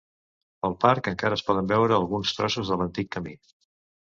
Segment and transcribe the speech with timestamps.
[0.65, 3.37] Pel parc encara es poden veure alguns trossos de l'antic camí.